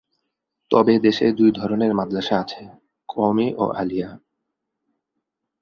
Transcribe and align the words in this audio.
তবে 0.71 0.93
দেশে 0.99 1.25
দুই 1.31 1.49
ধরনের 1.51 1.91
মাদ্রাসা 1.93 2.35
আছে: 2.39 2.61
কওমি 3.09 3.47
ও 3.57 3.65
আলিয়া। 3.71 4.09